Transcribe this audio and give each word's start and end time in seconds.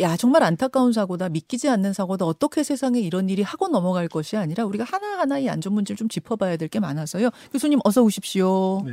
야 0.00 0.16
정말 0.16 0.42
안타까운 0.42 0.92
사고다 0.92 1.28
믿기지 1.28 1.68
않는 1.68 1.92
사고다 1.92 2.24
어떻게 2.24 2.62
세상에 2.62 3.00
이런 3.00 3.28
일이 3.28 3.42
하고 3.42 3.68
넘어갈 3.68 4.08
것이 4.08 4.36
아니라 4.36 4.64
우리가 4.64 4.84
하나하나 4.84 5.38
이 5.38 5.48
안전 5.48 5.74
문제를 5.74 5.96
좀 5.96 6.08
짚어봐야 6.08 6.56
될 6.56 6.68
게 6.68 6.80
많아서요. 6.80 7.30
교수님 7.52 7.80
어서 7.84 8.02
오십시오. 8.02 8.82
네. 8.86 8.92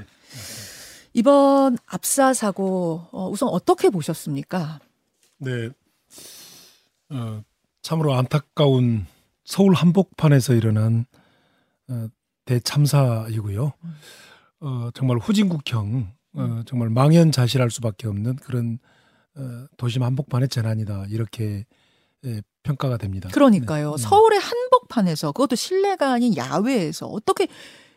이번 1.14 1.78
압사 1.86 2.34
사고 2.34 3.08
어, 3.12 3.30
우선 3.30 3.50
어떻게 3.50 3.90
보셨습니까? 3.90 4.80
네. 5.38 5.70
어, 7.10 7.42
참으로 7.82 8.14
안타까운 8.16 9.06
서울 9.46 9.74
한복판에서 9.76 10.54
일어난 10.56 11.06
어, 11.90 12.08
대참사이고요. 12.46 13.74
어, 14.60 14.90
정말 14.94 15.18
후진국형 15.20 16.12
어, 16.34 16.62
정말 16.66 16.90
망연자실할 16.90 17.70
수밖에 17.72 18.08
없는 18.08 18.36
그런 18.38 18.80
어, 18.84 18.97
도심 19.78 20.04
한복판의 20.04 20.50
재난이다 20.50 21.06
이렇게 21.10 21.66
예, 22.26 22.42
평가가 22.64 22.98
됩니다. 22.98 23.30
그러니까요. 23.32 23.96
네. 23.96 24.04
서울의 24.04 24.40
한복판에서 24.40 25.32
그것도 25.32 25.56
실내가 25.56 26.14
아닌 26.14 26.36
야외에서 26.36 27.08
어떻게 27.08 27.48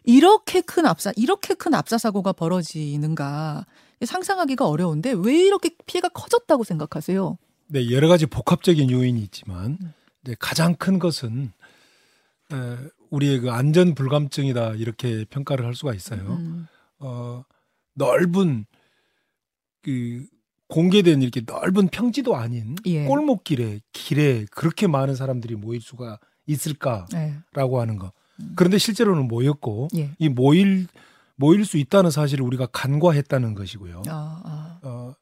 이렇게 0.05 0.61
큰 0.61 0.87
압사 0.87 1.13
이렇게 1.17 1.55
큰 1.55 1.75
압사 1.75 1.99
사고가 1.99 2.33
벌어지는가 2.33 3.67
상상하기가 4.05 4.67
어려운데 4.67 5.13
왜 5.17 5.37
이렇게 5.37 5.71
피해가 5.87 6.09
커졌다고 6.11 6.65
생각하세요? 6.65 7.39
네, 7.69 7.91
여러 7.91 8.09
가지 8.09 8.27
복합적인 8.27 8.91
요인이 8.91 9.21
있지만 9.23 9.79
음. 9.81 9.93
가장 10.39 10.75
큰 10.75 10.99
것은 10.99 11.53
에, 12.53 12.77
우리의 13.11 13.41
그 13.41 13.51
안전 13.51 13.95
불감증이다 13.95 14.75
이렇게 14.75 15.25
평가를 15.25 15.67
할 15.67 15.75
수가 15.75 15.95
있어요. 15.95 16.21
음, 16.21 16.67
어, 16.99 17.45
넓은 17.95 18.67
그 19.83 20.27
공개된 20.71 21.21
이렇게 21.21 21.43
넓은 21.45 21.89
평지도 21.89 22.37
아닌 22.37 22.77
예. 22.87 23.05
골목길에 23.05 23.81
길에 23.93 24.47
그렇게 24.51 24.87
많은 24.87 25.15
사람들이 25.15 25.57
모일 25.57 25.81
수가 25.81 26.19
있을까라고 26.47 27.09
네. 27.13 27.79
하는 27.79 27.99
거. 27.99 28.13
그런데 28.57 28.79
실제로는 28.79 29.29
모였고 29.29 29.89
예. 29.97 30.13
이 30.19 30.29
모일 30.29 30.87
모일 31.37 31.65
수 31.65 31.77
있다는 31.77 32.11
사실을 32.11 32.45
우리가 32.45 32.67
간과했다는 32.67 33.55
것이고요. 33.55 34.03
아, 34.09 34.41
아. 34.45 34.79
어, 34.83 35.15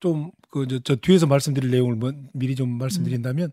좀그저 0.00 0.80
저 0.84 0.96
뒤에서 0.96 1.26
말씀드릴 1.26 1.70
내용을 1.70 1.96
뭐 1.96 2.12
미리 2.32 2.54
좀 2.54 2.70
말씀드린다면 2.70 3.52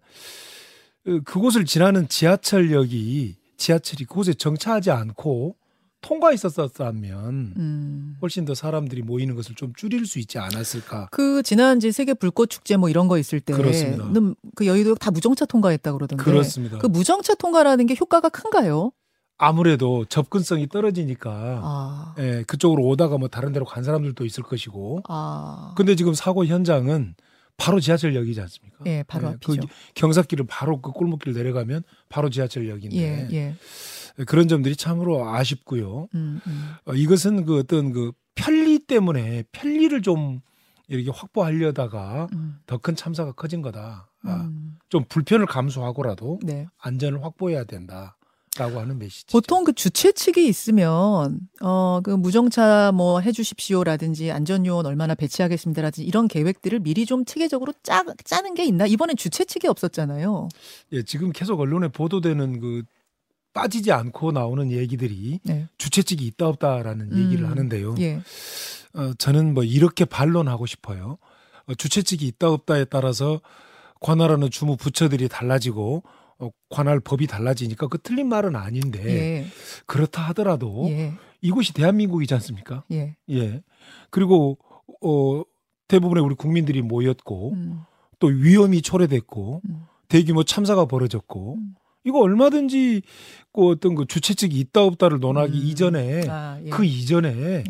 어, 1.08 1.20
그곳을 1.26 1.66
지나는 1.66 2.08
지하철역이 2.08 3.36
지하철이 3.58 4.06
그곳에 4.06 4.34
정차하지 4.34 4.92
않고 4.92 5.56
통과했었었다면 6.04 7.54
음. 7.58 8.18
훨씬 8.22 8.46
더 8.46 8.54
사람들이 8.54 9.02
모이는 9.02 9.34
것을 9.34 9.56
좀 9.56 9.73
줄일 9.76 10.06
수 10.06 10.20
있지 10.20 10.38
않았을까. 10.38 11.08
그 11.12 11.42
지난주 11.42 11.92
세계 11.92 12.14
불꽃 12.14 12.50
축제 12.50 12.78
뭐 12.78 12.90
이런 12.90 13.08
거 13.08 13.18
있을. 13.18 13.40
때는 13.40 14.36
그 14.56 14.68
여의도 14.68 14.95
다 14.95 15.10
무정차 15.10 15.45
통과했다 15.45 15.92
그러던데. 15.94 16.23
그렇습니다. 16.23 16.78
그 16.78 16.86
무정차 16.86 17.34
통과라는 17.36 17.88
게 17.88 17.95
효과가 18.00 18.30
큰가요? 18.30 18.92
아무래도 19.38 20.06
접근성이 20.06 20.70
떨어지니까 20.70 21.60
아. 21.64 22.16
예, 22.20 22.44
그쪽으로 22.45 22.84
오다가 22.84 23.17
뭐 23.17 23.28
다른 23.28 23.52
데로 23.52 23.66
간 23.66 23.84
사람들도 23.84 24.23
있을 24.26 24.44
것이고. 24.44 25.02
아. 25.10 25.73
근데 25.76 25.95
지금 25.95 26.14
사고 26.14 26.45
현장은 26.45 27.16
바로 27.58 27.80
지하철역이지 27.80 28.42
않습니까? 28.42 28.78
예, 28.88 29.04
바로 29.08 29.28
예, 29.28 29.32
앞이죠. 29.34 29.62
그 29.62 29.67
경사길을 29.95 30.45
바로 30.48 30.82
그 30.82 30.92
골목길 30.92 31.34
내려가면 31.34 31.84
바로 32.10 32.30
지하철역인데 32.30 32.98
예, 32.98 33.28
예. 33.36 33.56
그런 34.28 34.47
점들이 34.47 34.75
참으로 34.75 35.28
아쉽고요. 35.28 36.08
음, 36.16 36.39
음. 36.45 36.69
어, 36.86 36.94
이것은 36.94 37.45
그 37.45 37.59
어떤 37.59 37.92
그 37.92 38.11
편리 38.36 38.80
때문에 38.80 39.44
편리를 39.52 40.02
좀 40.02 40.42
이렇게 40.88 41.09
확보하려다가 41.11 42.28
음. 42.33 42.58
더큰 42.67 42.95
참사가 42.95 43.31
커진 43.31 43.61
거다. 43.61 44.09
아, 44.23 44.36
음. 44.44 44.78
좀 44.89 45.03
불편을 45.08 45.45
감수하고라도 45.47 46.39
네. 46.44 46.67
안전을 46.80 47.23
확보해야 47.23 47.64
된다 47.64 48.16
라고 48.58 48.80
하는 48.80 49.00
메시지. 49.00 49.25
보통 49.31 49.64
그 49.64 49.73
주최 49.73 50.11
측이 50.11 50.48
있으면 50.48 51.39
어 51.61 52.02
그 52.04 52.11
무정차 52.11 52.92
뭐 52.93 53.20
해주십시오라든지 53.21 54.32
안전요원 54.32 54.86
얼마나 54.86 55.15
배치하겠습니다라든지 55.15 56.05
이런 56.08 56.27
계획들을 56.27 56.80
미리 56.80 57.05
좀 57.05 57.26
체계적으로 57.26 57.73
짜 57.82 58.04
짜는 58.23 58.54
게 58.54 58.65
있나 58.65 58.86
이번엔 58.86 59.15
주최 59.15 59.45
측이 59.45 59.67
없었잖아요. 59.67 60.49
예, 60.92 61.04
지금 61.04 61.32
계속 61.32 61.59
언론에 61.59 61.88
보도되는 61.88 62.59
그 62.59 62.83
빠지지 63.53 63.91
않고 63.91 64.31
나오는 64.31 64.71
얘기들이 64.71 65.39
네. 65.43 65.67
주최 65.77 66.02
측이 66.02 66.25
있다 66.25 66.47
없다라는 66.47 67.11
음, 67.11 67.23
얘기를 67.23 67.49
하는데요. 67.49 67.95
예. 67.99 68.21
어, 68.93 69.14
저는 69.17 69.53
뭐 69.53 69.64
이렇게 69.64 70.05
반론하고 70.05 70.65
싶어요. 70.65 71.17
어, 71.67 71.75
주최 71.75 72.02
측이 72.02 72.25
있다 72.27 72.49
없다에 72.49 72.86
따라서 72.86 73.41
관할하는 74.02 74.49
주무 74.49 74.75
부처들이 74.75 75.30
달라지고 75.30 76.03
어, 76.39 76.49
관할 76.69 76.99
법이 76.99 77.27
달라지니까 77.27 77.87
그 77.87 77.97
틀린 78.02 78.27
말은 78.27 78.55
아닌데 78.55 79.02
예. 79.05 79.45
그렇다 79.85 80.21
하더라도 80.30 80.87
예. 80.89 81.14
이곳이 81.41 81.73
대한민국이지 81.73 82.33
않습니까? 82.33 82.83
예. 82.91 83.15
예. 83.30 83.61
그리고 84.09 84.58
어 85.02 85.43
대부분의 85.87 86.23
우리 86.23 86.35
국민들이 86.35 86.81
모였고 86.81 87.53
음. 87.53 87.81
또 88.20 88.27
위험이 88.27 88.81
초래됐고 88.81 89.61
음. 89.70 89.85
대규모 90.08 90.43
참사가 90.43 90.85
벌어졌고 90.85 91.55
음. 91.55 91.75
이거 92.05 92.19
얼마든지 92.19 93.02
그 93.53 93.67
어떤 93.67 93.95
그 93.95 94.05
주최 94.05 94.33
측이 94.33 94.58
있다 94.59 94.81
없다를 94.83 95.19
논하기 95.19 95.58
음. 95.58 95.64
이전에 95.65 96.27
아, 96.30 96.59
예. 96.64 96.69
그 96.69 96.83
이전에 96.86 97.64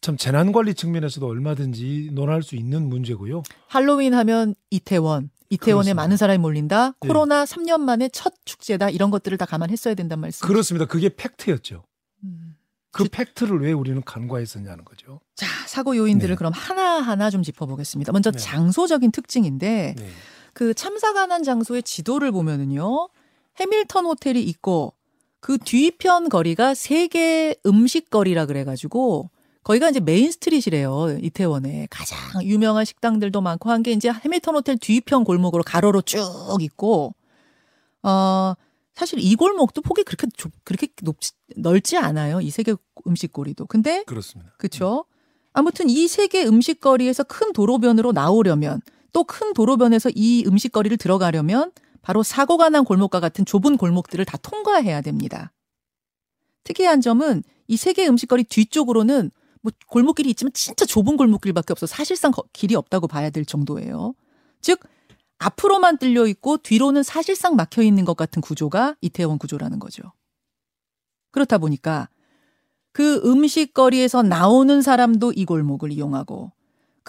참 0.00 0.16
재난 0.16 0.52
관리 0.52 0.72
측면에서도 0.74 1.26
얼마든지 1.26 2.10
논할 2.12 2.42
수 2.42 2.56
있는 2.56 2.88
문제고요. 2.88 3.42
할로윈 3.68 4.14
하면 4.14 4.54
이태원. 4.70 5.30
이태원에 5.52 5.74
그렇습니다. 5.86 5.94
많은 6.02 6.16
사람이 6.16 6.38
몰린다. 6.38 6.94
예. 7.04 7.08
코로나 7.08 7.44
3년 7.44 7.80
만에 7.80 8.08
첫 8.10 8.32
축제다. 8.44 8.88
이런 8.90 9.10
것들을 9.10 9.36
다 9.36 9.44
감안했어야 9.46 9.94
된단 9.94 10.20
말씀. 10.20 10.46
그렇습니다. 10.46 10.86
그게 10.86 11.08
팩트였죠. 11.14 11.82
음. 12.24 12.54
그 12.92 13.04
주- 13.04 13.10
팩트를 13.10 13.60
왜 13.60 13.72
우리는 13.72 14.00
간과했었냐는 14.02 14.84
거죠. 14.84 15.20
자, 15.34 15.46
사고 15.66 15.96
요인들을 15.96 16.34
네. 16.34 16.36
그럼 16.38 16.52
하나하나 16.54 17.30
좀 17.30 17.42
짚어보겠습니다. 17.42 18.12
먼저 18.12 18.30
네. 18.30 18.38
장소적인 18.38 19.10
특징인데 19.12 19.94
네. 19.98 20.08
그 20.54 20.72
참사가 20.74 21.26
난 21.26 21.42
장소의 21.42 21.82
지도를 21.82 22.32
보면은요. 22.32 23.08
해밀턴 23.58 24.06
호텔이 24.06 24.42
있고 24.42 24.94
그 25.40 25.58
뒤편 25.58 26.28
거리가 26.28 26.74
세계 26.74 27.54
음식 27.66 28.10
거리라 28.10 28.46
그래가지고 28.46 29.30
거기가 29.62 29.90
이제 29.90 30.00
메인 30.00 30.30
스트릿이래요. 30.30 31.18
이태원에 31.20 31.86
가장 31.90 32.18
유명한 32.44 32.84
식당들도 32.84 33.40
많고 33.40 33.70
한 33.70 33.82
게 33.82 33.92
이제 33.92 34.10
해밀턴 34.10 34.54
호텔 34.54 34.76
뒤편 34.78 35.24
골목으로 35.24 35.62
가로로 35.62 36.02
쭉 36.02 36.22
있고 36.60 37.14
어 38.02 38.54
사실 38.94 39.18
이 39.20 39.34
골목도 39.34 39.82
폭이 39.82 40.02
그렇게 40.04 40.26
좁, 40.36 40.50
그렇게 40.64 40.88
높지 41.02 41.32
넓지 41.56 41.96
않아요. 41.96 42.40
이 42.40 42.50
세계 42.50 42.74
음식 43.06 43.32
거리도. 43.32 43.66
근데 43.66 44.02
그렇습니다. 44.04 44.52
그렇죠. 44.58 45.04
아무튼 45.52 45.88
이 45.88 46.06
세계 46.08 46.44
음식 46.46 46.80
거리에서 46.80 47.22
큰 47.24 47.52
도로변으로 47.52 48.12
나오려면 48.12 48.80
또 49.12 49.24
큰 49.24 49.52
도로변에서 49.54 50.10
이 50.14 50.44
음식 50.46 50.70
거리를 50.72 50.96
들어가려면 50.96 51.72
바로 52.02 52.22
사고가 52.22 52.68
난 52.70 52.84
골목과 52.84 53.20
같은 53.20 53.44
좁은 53.44 53.76
골목들을 53.76 54.24
다 54.24 54.36
통과해야 54.38 55.00
됩니다. 55.00 55.52
특이한 56.64 57.00
점은 57.00 57.42
이 57.68 57.76
세계 57.76 58.06
음식거리 58.06 58.44
뒤쪽으로는 58.44 59.30
뭐 59.62 59.72
골목길이 59.86 60.30
있지만 60.30 60.52
진짜 60.54 60.84
좁은 60.86 61.16
골목길밖에 61.16 61.72
없어 61.72 61.86
사실상 61.86 62.30
거- 62.32 62.44
길이 62.52 62.74
없다고 62.74 63.06
봐야 63.06 63.30
될 63.30 63.44
정도예요. 63.44 64.14
즉 64.60 64.80
앞으로만 65.38 65.98
뚫려 65.98 66.26
있고 66.26 66.58
뒤로는 66.58 67.02
사실상 67.02 67.56
막혀 67.56 67.82
있는 67.82 68.04
것 68.04 68.16
같은 68.16 68.42
구조가 68.42 68.96
이태원 69.00 69.38
구조라는 69.38 69.78
거죠. 69.78 70.02
그렇다 71.30 71.58
보니까 71.58 72.08
그 72.92 73.20
음식거리에서 73.24 74.22
나오는 74.22 74.82
사람도 74.82 75.32
이 75.32 75.44
골목을 75.44 75.92
이용하고 75.92 76.52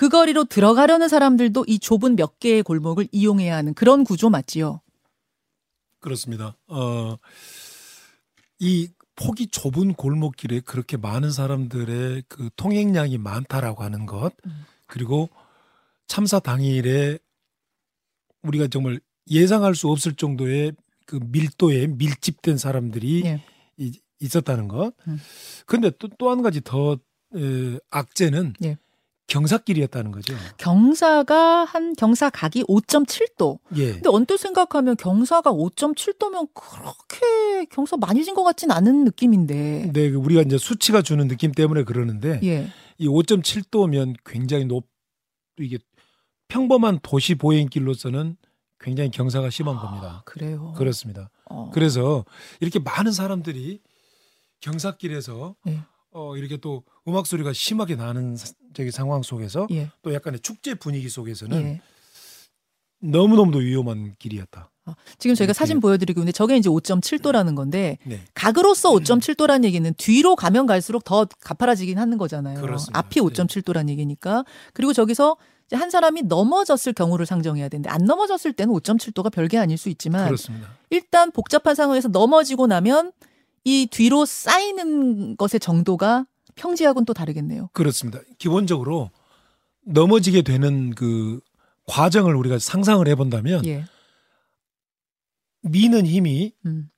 그 0.02 0.10
거리로 0.10 0.46
들어가려는 0.46 1.10
사람들도 1.10 1.66
이 1.68 1.78
좁은 1.78 2.16
몇 2.16 2.40
개의 2.40 2.64
골목을 2.64 3.08
이용해야 3.12 3.56
하는 3.56 3.76
그런 3.76 4.04
구조 4.04 4.32
맞지요? 4.32 4.82
그렇습니다. 6.00 6.58
어, 6.66 7.18
이 8.58 8.90
폭이 9.16 9.50
좁은 9.50 9.94
골목길에 9.94 10.62
그렇게 10.62 10.98
많은 10.98 11.30
사람들의 11.30 12.24
그 12.28 12.50
통행량이 12.56 13.20
많다라고 13.20 13.84
하는 13.84 14.08
것, 14.08 14.34
음. 14.48 14.66
그리고 14.88 15.30
참사 16.08 16.40
당일에 16.40 17.20
우리가 18.42 18.70
정말 18.70 19.00
예상할 19.30 19.76
수 19.76 19.88
없을 19.90 20.16
정도의 20.16 20.72
그 21.06 21.20
밀도에 21.24 21.86
밀집된 21.86 22.58
사람들이 22.58 23.22
예. 23.26 23.44
이- 23.78 24.00
있었다는 24.20 24.68
것. 24.68 24.94
음. 25.08 25.20
근데 25.68 25.92
또 25.92 26.08
또 26.08 26.32
한 26.32 26.42
가지 26.42 26.60
더 26.62 26.94
에, 27.36 27.78
악재는 27.92 28.54
예. 28.64 28.78
경사길이었다는 29.32 30.12
거죠. 30.12 30.34
경사가 30.58 31.64
한 31.64 31.94
경사 31.96 32.30
각이 32.30 32.64
5.7도. 32.66 33.60
예. 33.78 33.94
근데 33.94 34.10
언뜻 34.10 34.38
생각하면 34.38 34.98
경사가 34.98 35.52
5.7도면 35.54 36.50
그렇게 36.54 37.66
경사 37.72 37.96
많이 37.98 38.24
진 38.26 38.36
것 38.36 38.44
같진 38.44 38.72
않은 38.72 39.06
느낌인데. 39.06 39.92
네, 39.94 40.10
그 40.12 40.18
우리가 40.18 40.42
이제 40.42 40.58
수치가 40.58 41.02
주는 41.02 41.28
느낌 41.28 41.52
때문에 41.54 41.84
그러는데 41.84 42.40
예. 42.44 42.68
이 42.98 43.08
5.7도면 43.08 44.16
굉장히 44.26 44.66
높 44.66 44.86
이게 45.60 45.78
평범한 46.50 47.00
도시 47.02 47.36
보행길로서는 47.36 48.36
굉장히 48.80 49.12
경사가 49.12 49.50
심한 49.50 49.78
겁니다. 49.78 50.08
아, 50.08 50.22
그래요. 50.26 50.74
그렇습니다. 50.76 51.30
어. 51.50 51.70
그래서 51.74 52.26
이렇게 52.60 52.80
많은 52.80 53.12
사람들이 53.14 53.80
경사길에서 54.60 55.56
예. 55.68 55.80
어, 56.12 56.36
이렇게 56.36 56.58
또 56.58 56.84
음악 57.08 57.26
소리가 57.26 57.54
심하게 57.54 57.96
나는 57.96 58.36
사- 58.36 58.54
저기 58.74 58.92
상황 58.92 59.22
속에서 59.22 59.68
예. 59.72 59.90
또 60.02 60.14
약간의 60.14 60.40
축제 60.42 60.74
분위기 60.76 61.10
속에서는 61.10 61.62
예. 61.62 61.82
너무너무도 63.00 63.60
위험한 63.60 64.16
길이었다. 64.20 64.70
지금 65.18 65.36
저희가 65.36 65.54
사진 65.54 65.80
보여드리고 65.80 66.20
있는데 66.20 66.32
저게 66.34 66.58
이제 66.58 66.70
5.7도라는 66.70 67.56
건데 67.56 67.98
네. 68.06 68.20
각으로서 68.34 68.92
5.7도라는 68.92 69.64
얘기는 69.64 69.94
뒤로 69.98 70.36
가면 70.36 70.66
갈수록 70.66 71.04
더 71.04 71.26
가파라지긴 71.40 71.98
하는 71.98 72.18
거잖아요. 72.18 72.60
그렇습니다. 72.60 73.00
앞이 73.00 73.22
5.7도라는 73.22 73.90
얘기니까. 73.90 74.44
그리고 74.74 74.92
저기서 74.94 75.38
한 75.72 75.90
사람이 75.90 76.24
넘어졌을 76.24 76.94
경우를 76.94 77.26
상정해야 77.26 77.70
되는데 77.70 77.90
안 77.90 78.04
넘어졌을 78.06 78.54
때는 78.54 78.74
5.7도가 78.74 79.32
별게 79.32 79.58
아닐 79.58 79.78
수 79.78 79.88
있지만 79.90 80.26
그렇습니다. 80.26 80.68
일단 80.90 81.32
복잡한 81.32 81.74
상황에서 81.76 82.10
넘어지고 82.10 82.68
나면 82.68 83.14
이 83.64 83.88
뒤로 83.90 84.26
쌓이는 84.26 85.38
것의 85.38 85.60
정도가 85.60 86.26
평지하고는 86.56 87.06
또 87.06 87.14
다르겠네요. 87.14 87.70
그렇습니다. 87.74 88.20
기본적으로 88.38 89.12
넘어지게 89.86 90.42
되는 90.42 90.92
그 90.92 91.40
과정을 91.88 92.36
우리가 92.36 92.60
상상을 92.60 93.08
해본다면 93.08 93.66
예. 93.66 93.86
미는 95.62 96.06
힘이 96.06 96.54
음. 96.66 96.90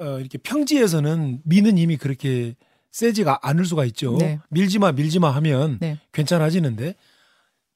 어, 0.00 0.18
이렇게 0.18 0.38
평지에서는 0.38 1.42
미는 1.44 1.78
힘이 1.78 1.96
그렇게 1.96 2.56
세지가 2.90 3.40
않을 3.42 3.64
수가 3.64 3.84
있죠. 3.86 4.16
네. 4.18 4.40
밀지마 4.50 4.92
밀지마 4.92 5.30
하면 5.30 5.78
네. 5.80 6.00
괜찮아지는데 6.12 6.94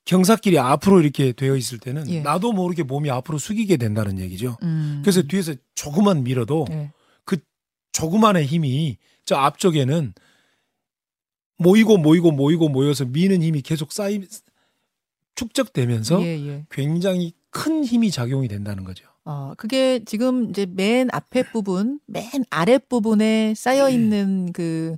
경사길이 0.04 0.58
앞으로 0.58 1.00
이렇게 1.00 1.32
되어 1.32 1.56
있을 1.56 1.78
때는 1.78 2.08
예. 2.10 2.20
나도 2.20 2.52
모르게 2.52 2.82
몸이 2.82 3.10
앞으로 3.10 3.38
숙이게 3.38 3.76
된다는 3.76 4.18
얘기죠. 4.18 4.56
음. 4.62 5.00
그래서 5.02 5.22
뒤에서 5.22 5.54
조금만 5.74 6.24
밀어도 6.24 6.66
예. 6.70 6.92
조그만의 7.94 8.44
힘이 8.44 8.98
저 9.24 9.36
앞쪽에는 9.36 10.12
모이고 11.56 11.96
모이고 11.96 12.32
모이고 12.32 12.68
모여서 12.68 13.06
미는 13.06 13.42
힘이 13.42 13.62
계속 13.62 13.92
쌓이 13.92 14.20
축적되면서 15.36 16.22
예, 16.22 16.46
예. 16.46 16.66
굉장히 16.70 17.32
큰 17.50 17.84
힘이 17.84 18.10
작용이 18.10 18.48
된다는 18.48 18.84
거죠. 18.84 19.06
어, 19.24 19.54
그게 19.56 20.04
지금 20.04 20.50
이제 20.50 20.66
맨 20.66 21.08
앞에 21.12 21.44
부분, 21.50 22.00
맨 22.06 22.24
아랫 22.50 22.88
부분에 22.88 23.54
쌓여 23.56 23.88
있는 23.88 24.52
그 24.52 24.96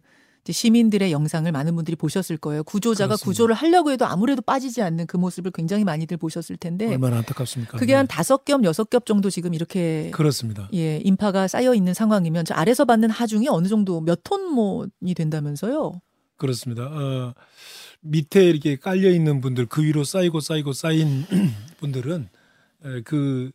시민들의 0.52 1.12
영상을 1.12 1.50
많은 1.50 1.74
분들이 1.74 1.96
보셨을 1.96 2.36
거예요. 2.36 2.64
구조자가 2.64 3.08
그렇습니다. 3.08 3.24
구조를 3.24 3.54
하려고 3.54 3.90
해도 3.90 4.06
아무래도 4.06 4.42
빠지지 4.42 4.82
않는 4.82 5.06
그 5.06 5.16
모습을 5.16 5.50
굉장히 5.52 5.84
많이들 5.84 6.16
보셨을 6.16 6.56
텐데 6.56 6.86
얼마나 6.86 7.18
안타깝습니까? 7.18 7.72
네. 7.72 7.78
그게 7.78 7.92
네. 7.92 7.96
한 7.96 8.06
다섯 8.06 8.44
겹, 8.44 8.64
여섯 8.64 8.90
겹 8.90 9.06
정도 9.06 9.30
지금 9.30 9.54
이렇게 9.54 10.10
그렇습니다. 10.12 10.68
예, 10.74 10.98
인파가 11.04 11.48
쌓여 11.48 11.74
있는 11.74 11.94
상황이면 11.94 12.44
저 12.44 12.54
아래서 12.54 12.84
받는 12.84 13.10
하중이 13.10 13.48
어느 13.48 13.68
정도 13.68 14.00
몇 14.00 14.20
톤모이 14.24 15.14
된다면서요? 15.14 16.00
그렇습니다. 16.36 16.84
어, 16.84 17.34
밑에 18.00 18.44
이렇게 18.44 18.76
깔려 18.76 19.10
있는 19.10 19.40
분들 19.40 19.66
그 19.66 19.82
위로 19.82 20.04
쌓이고 20.04 20.40
쌓이고 20.40 20.72
쌓인 20.72 21.24
분들은 21.78 22.28
에, 22.84 23.00
그 23.02 23.50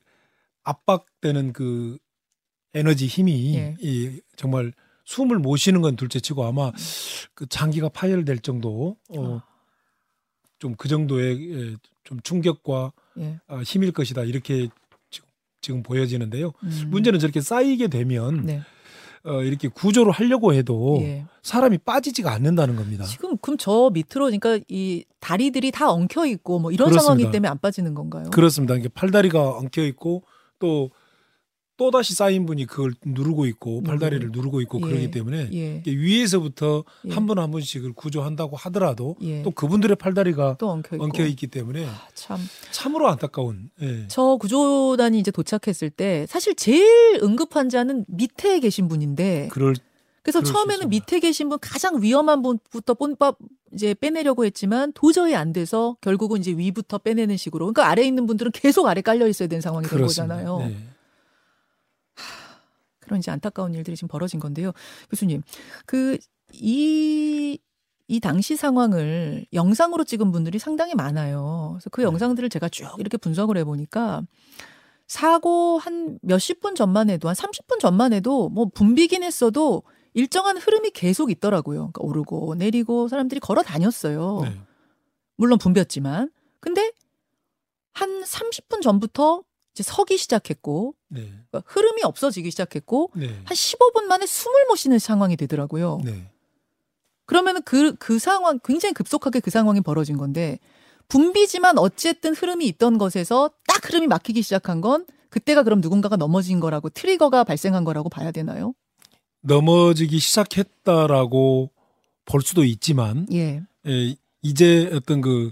압박되는 0.64 1.54
그 1.54 1.98
에너지 2.74 3.08
힘이 3.08 3.56
예. 3.56 3.76
이 3.80 4.22
정말 4.36 4.74
숨을 5.12 5.40
못 5.40 5.58
쉬는 5.58 5.82
건 5.82 5.96
둘째치고 5.98 6.46
아마 6.46 6.72
그 7.34 7.46
장기가 7.48 7.90
파열될 7.90 8.40
정도 8.40 8.96
어, 9.10 9.42
좀 10.60 10.76
그 10.78 10.88
정도의 10.88 11.52
예, 11.52 11.76
좀 12.04 12.20
충격과 12.22 12.94
예. 13.20 13.40
아, 13.48 13.62
힘일 13.62 13.92
것이다 13.92 14.24
이렇게 14.24 14.70
지금, 15.10 15.28
지금 15.60 15.84
보여지는데요. 15.84 16.54
음. 16.64 16.88
문제는 16.90 17.20
저렇게 17.20 17.42
쌓이게 17.42 17.88
되면 17.88 18.46
네. 18.46 18.62
어, 19.24 19.42
이렇게 19.44 19.68
구조를 19.68 20.12
하려고 20.14 20.54
해도 20.54 21.00
예. 21.02 21.26
사람이 21.44 21.80
빠지지가 21.80 22.32
않는다는 22.32 22.76
겁니다. 22.76 23.04
지금 23.04 23.38
그럼 23.38 23.58
저 23.58 23.90
밑으로 23.94 24.26
그러니까 24.32 24.60
이 24.70 25.04
다리들이 25.20 25.72
다 25.72 25.92
엉켜 25.92 26.26
있고 26.26 26.60
뭐 26.60 26.72
이런 26.72 26.90
그렇습니다. 26.90 27.02
상황이기 27.04 27.32
때문에 27.32 27.50
안 27.50 27.60
빠지는 27.60 27.94
건가요? 27.96 28.30
그렇습니다. 28.32 28.76
이게 28.76 28.88
팔다리가 28.88 29.58
엉켜 29.58 29.84
있고 29.84 30.24
또 30.60 30.90
또 31.78 31.90
다시 31.90 32.14
쌓인 32.14 32.46
분이 32.46 32.68
그걸 32.68 32.94
누르고 33.04 33.46
있고 33.48 33.82
팔다리를 33.82 34.30
누르고 34.32 34.62
있고 34.62 34.80
예. 34.82 34.86
그러기 34.86 35.12
때문에 35.12 35.50
예. 35.54 35.84
위에서부터 35.86 36.84
예. 37.08 37.14
한분 37.14 37.40
한 37.40 37.50
분씩을 37.50 37.94
구조한다고 37.94 38.56
하더라도 38.56 39.16
예. 39.22 39.42
또 39.42 39.52
그분들의 39.52 39.96
팔다리가 39.96 40.58
또 40.60 40.70
엉켜 40.70 41.26
있기 41.26 41.48
때문에 41.48 41.86
아, 41.86 42.08
참. 42.14 42.40
참으로 42.72 43.08
안타까운. 43.08 43.72
예. 43.82 44.06
저 44.10 44.38
구조단이 44.38 45.20
이제 45.20 45.32
도착했을 45.32 45.90
때 45.90 46.26
사실 46.30 46.56
제일 46.56 47.20
응급 47.24 47.56
환자는 47.56 48.06
밑에 48.08 48.60
계신 48.60 48.88
분인데 48.88 49.50
그럴 49.52 49.76
그래서 50.24 50.44
처음에는. 50.44 50.90
밑에 50.90 51.20
계신 51.20 51.50
분 51.50 51.58
가장 51.60 52.02
위험한 52.02 52.42
분부터 52.44 52.94
뽐밥 52.94 53.38
이제 53.74 53.94
빼내려고 53.94 54.46
했지만 54.46 54.92
도저히 54.94 55.34
안 55.34 55.54
돼서 55.54 55.96
결국은 56.02 56.40
이제 56.42 56.52
위부터 56.52 57.00
빼내는 57.00 57.38
식으로 57.38 57.66
그러니까 57.66 57.88
아래 57.90 58.04
에 58.04 58.06
있는 58.06 58.28
분들은 58.28 58.52
계속 58.52 58.88
아래 58.88 59.02
깔려 59.02 59.28
있어야 59.28 59.48
되는 59.48 59.62
상황이 59.62 59.88
된. 59.88 60.00
거잖아요. 60.00 60.60
네. 60.60 60.78
그런 63.12 63.20
이제 63.20 63.30
안타까운 63.30 63.74
일들이 63.74 63.98
지금 63.98 64.08
벌어진 64.08 64.40
건데요. 64.40 64.72
교수님, 65.10 65.44
그, 65.86 66.18
이, 66.54 67.60
이 68.08 68.20
당시 68.22 68.56
상황을 68.56 69.46
영상으로 69.52 70.06
찍은 70.06 70.32
분들이 70.32 70.60
상당히 70.60 70.96
많아요. 70.96 71.72
그래서 71.74 71.90
그 71.90 72.02
네. 72.02 72.06
영상들을 72.06 72.48
제가 72.50 72.70
쭉 72.70 72.88
이렇게 73.00 73.18
분석을 73.18 73.58
해보니까 73.58 74.24
사고 75.08 75.78
한 75.78 76.20
몇십 76.22 76.62
분 76.62 76.76
전만 76.76 77.10
해도 77.10 77.28
한 77.28 77.36
30분 77.36 77.80
전만 77.80 78.14
해도 78.14 78.48
뭐 78.48 78.68
붐비긴 78.74 79.24
했어도 79.24 79.84
일정한 80.14 80.58
흐름이 80.58 80.92
계속 80.92 81.32
있더라고요. 81.32 81.92
그러니까 81.92 82.02
오르고 82.02 82.56
내리고 82.56 83.10
사람들이 83.10 83.42
걸어 83.42 83.62
다녔어요. 83.62 84.42
네. 84.44 84.62
물론 85.36 85.58
붐볐지만. 85.58 86.32
근데 86.62 86.92
한 87.94 88.24
30분 88.24 88.82
전부터 88.82 89.44
이제 89.74 89.84
서기 89.84 90.18
시작했고 90.18 90.96
네. 91.10 91.22
그러니까 91.50 91.64
흐름이 91.66 92.04
없어지기 92.04 92.52
시작했고 92.52 93.12
네. 93.16 93.28
한 93.28 93.46
15분 93.46 94.04
만에 94.04 94.26
숨을 94.26 94.66
못 94.68 94.76
쉬는 94.76 95.00
상황이 95.00 95.36
되더라고요. 95.38 96.02
네. 96.04 96.30
그러면은 97.26 97.62
그, 97.64 97.96
그 97.96 98.20
상황, 98.20 98.60
굉장히 98.64 98.94
급속하게 98.94 99.40
그 99.40 99.52
상황이 99.52 99.80
벌어진 99.80 100.18
건데, 100.18 100.60
붐비지만 101.08 101.78
어쨌든 101.78 102.34
흐름이 102.34 102.68
있던 102.68 102.98
것에서 102.98 103.50
딱 103.68 103.88
흐름이 103.88 104.08
막히기 104.08 104.42
시작한 104.42 104.82
건, 104.82 105.06
그때가 105.30 105.64
그럼 105.64 105.80
누군가가 105.80 106.18
넘어진 106.18 106.60
거라고, 106.60 106.90
트리거가 106.90 107.46
발생한 107.46 107.86
거라고 107.86 108.10
봐야 108.10 108.32
되나요? 108.32 108.74
넘어지기 109.42 110.20
시작했다라고 110.20 111.72
볼 112.26 112.42
수도 112.42 112.64
있지만 112.64 113.28
예. 113.32 113.62
예, 113.88 114.16
이제 114.42 114.90
어떤 114.94 115.22
그 115.22 115.52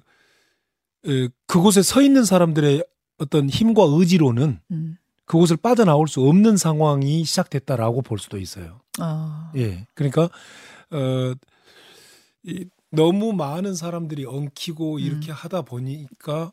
에, 1.08 1.30
그곳에 1.48 1.82
서 1.82 2.02
있는 2.02 2.24
사람들의 2.24 2.84
어떤 3.20 3.50
힘과 3.50 3.84
의지로는 3.84 4.60
음. 4.72 4.98
그곳을 5.26 5.58
빠져나올 5.58 6.08
수 6.08 6.22
없는 6.22 6.58
상황이 6.58 7.24
시작됐다라고 7.24 8.02
볼 8.02 8.18
수도 8.18 8.40
있어요. 8.40 8.82
아. 8.98 9.52
예. 9.56 9.86
그러니까 9.94 10.24
어 10.92 11.36
이, 12.44 12.66
너무 12.90 13.34
많은 13.34 13.76
사람들이 13.76 14.26
엉키고 14.26 14.96
음. 14.96 15.00
이렇게 15.00 15.32
하다 15.32 15.62
보니까 15.62 16.52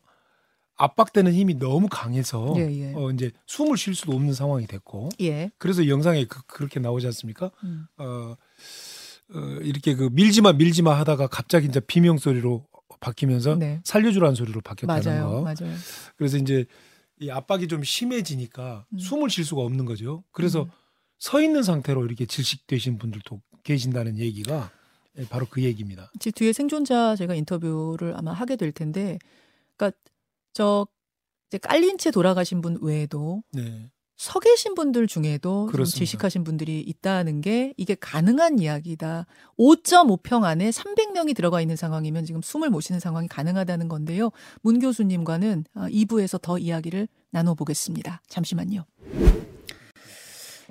압박되는 0.77 1.33
힘이 1.33 1.55
너무 1.55 1.89
강해서 1.91 2.53
예, 2.59 2.71
예. 2.71 2.93
어 2.95 3.11
이제 3.11 3.31
숨을 3.47 3.79
쉴 3.79 3.95
수도 3.95 4.13
없는 4.13 4.35
상황이 4.35 4.67
됐고 4.67 5.09
예. 5.23 5.51
그래서 5.57 5.89
영상에 5.89 6.27
그, 6.27 6.43
그렇게 6.47 6.79
나오지 6.79 7.07
않습니까? 7.07 7.51
음. 7.65 7.87
어, 7.97 8.37
어 9.33 9.39
이렇게 9.63 9.95
그 9.95 10.11
밀지마 10.13 10.53
밀지마 10.53 10.99
하다가 10.99 11.29
갑자기 11.29 11.67
이제 11.67 11.81
비명 11.81 12.19
소리로 12.19 12.67
바뀌면서 13.01 13.57
네. 13.57 13.81
살려주라는 13.85 14.35
소리로 14.35 14.61
바뀌었다는 14.61 15.05
맞아요. 15.05 15.31
거. 15.31 15.43
맞아요. 15.43 15.77
그래서 16.17 16.37
이제 16.37 16.67
이 17.19 17.31
압박이 17.31 17.69
좀 17.69 17.83
심해지니까 17.83 18.87
음. 18.93 18.99
숨을 18.99 19.31
쉴 19.31 19.45
수가 19.45 19.63
없는 19.63 19.85
거죠. 19.85 20.25
그래서 20.33 20.63
음. 20.65 20.71
서 21.19 21.41
있는 21.41 21.63
상태로 21.63 22.05
이렇게 22.05 22.27
질식되신 22.27 22.99
분들도 22.99 23.41
계신다는 23.63 24.19
얘기가 24.19 24.71
예, 25.19 25.27
바로 25.29 25.47
그 25.49 25.63
얘기입니다. 25.63 26.11
지 26.21 26.31
뒤에 26.31 26.53
생존자 26.53 27.17
제가 27.17 27.35
인터뷰를 27.35 28.15
아마 28.17 28.33
하게 28.33 28.57
될 28.57 28.71
텐데, 28.71 29.19
그러니까 29.77 29.99
저 30.53 30.87
이제 31.49 31.59
깔린 31.59 31.97
채 31.97 32.11
돌아가신 32.11 32.61
분 32.61 32.79
외에도 32.83 33.43
네. 33.53 33.91
서 34.17 34.41
계신 34.41 34.75
분들 34.75 35.07
중에도. 35.07 35.69
질식하신 35.99 36.43
분들이 36.45 36.81
있다는 36.81 37.43
게 37.43 37.75
이게 37.77 37.95
가능한 37.95 38.59
이야기다. 38.59 39.27
5.5평 39.59 40.45
안에 40.45 40.71
300명이 40.71 41.37
들어가 41.37 41.61
있는 41.61 41.77
상황이면 41.77 42.25
지금 42.25 42.41
숨을 42.43 42.71
못 42.71 42.81
쉬는 42.81 42.99
상황이 42.99 43.29
가능하다는 43.29 43.89
건데요. 43.89 44.31
문 44.63 44.79
교수님과는 44.81 45.65
2부에서 45.75 46.41
더 46.41 46.57
이야기를 46.59 47.09
나눠보겠습니다. 47.31 48.23
잠시만요. 48.29 48.85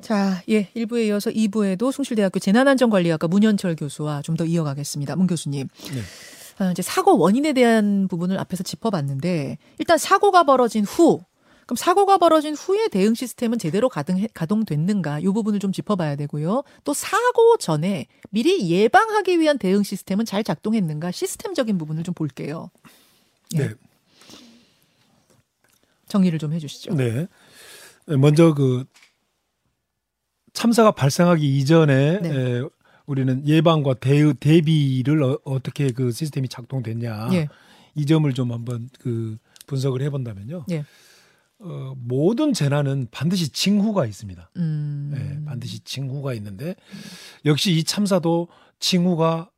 자, 0.01 0.41
예, 0.49 0.69
1부에 0.75 1.07
이어서 1.07 1.29
2부에도 1.29 1.91
숭실대학교 1.91 2.39
재난안전관리학과 2.39 3.27
문현철 3.27 3.75
교수와 3.77 4.21
좀 4.23 4.35
더 4.35 4.43
이어가겠습니다. 4.45 5.15
문 5.15 5.27
교수님. 5.27 5.67
네. 5.93 6.01
아, 6.57 6.71
이제 6.71 6.81
사고 6.81 7.17
원인에 7.17 7.53
대한 7.53 8.07
부분을 8.09 8.37
앞에서 8.39 8.63
짚어봤는데 8.63 9.57
일단 9.77 9.97
사고가 9.97 10.43
벌어진 10.43 10.83
후 10.83 11.21
그럼 11.65 11.77
사고가 11.77 12.17
벌어진 12.17 12.53
후에 12.53 12.89
대응 12.89 13.15
시스템은 13.15 13.57
제대로 13.57 13.89
가동, 13.89 14.25
가동됐는가 14.33 15.19
이 15.19 15.25
부분을 15.25 15.59
좀 15.59 15.71
짚어봐야 15.71 16.15
되고요. 16.15 16.63
또 16.83 16.93
사고 16.93 17.57
전에 17.57 18.07
미리 18.29 18.69
예방하기 18.69 19.39
위한 19.39 19.57
대응 19.57 19.81
시스템은 19.81 20.25
잘 20.25 20.43
작동했는가 20.43 21.11
시스템적인 21.11 21.77
부분을 21.77 22.03
좀 22.03 22.13
볼게요. 22.13 22.69
예. 23.55 23.57
네. 23.57 23.73
정리를 26.07 26.37
좀 26.37 26.53
해주시죠. 26.53 26.93
네. 26.93 27.27
먼저 28.05 28.53
그 28.53 28.85
참사가 30.53 30.91
발생하기 30.91 31.57
이전에 31.57 32.19
네. 32.21 32.29
에, 32.29 32.61
우리는 33.07 33.45
예방과 33.47 33.95
대, 33.95 34.33
대비를 34.33 35.23
어, 35.23 35.59
떻게그 35.61 36.11
시스템이 36.11 36.47
작동됐냐 36.47 37.29
예. 37.33 37.47
이 37.95 38.05
점을 38.05 38.31
좀 38.33 38.51
한번 38.51 38.89
그 38.99 39.37
분석을 39.67 40.01
해본다면요. 40.03 40.65
예. 40.71 40.85
어, 41.59 41.93
모든 41.97 42.53
재난은 42.53 43.07
반드시 43.11 43.49
징후가 43.49 44.05
있습니다. 44.05 44.51
음. 44.57 45.11
네, 45.13 45.45
반드시 45.45 45.79
징후가 45.79 46.33
있는데 46.33 46.75
역시 47.45 47.71
이 47.71 47.83
참사도 47.83 48.49
징후가 48.79 49.49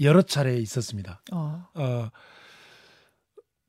여러 0.00 0.22
차례 0.22 0.58
있었습니다. 0.58 1.22
어. 1.32 1.66
어, 1.74 2.10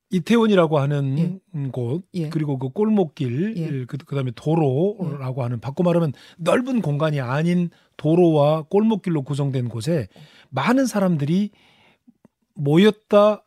이태원이라고 0.09 0.79
하는 0.79 1.19
예. 1.19 1.39
음, 1.53 1.71
곳 1.71 2.03
예. 2.13 2.29
그리고 2.29 2.57
그 2.57 2.69
골목길 2.69 3.57
예. 3.57 3.85
그, 3.85 3.97
그다음에 3.97 4.31
도로라고 4.35 5.43
하는 5.43 5.59
바꿔 5.59 5.83
말하면 5.83 6.13
넓은 6.37 6.81
공간이 6.81 7.19
아닌 7.19 7.69
도로와 7.97 8.63
골목길로 8.63 9.23
구성된 9.23 9.67
곳에 9.69 10.07
많은 10.49 10.85
사람들이 10.85 11.51
모였다 12.55 13.33
해, 13.33 13.46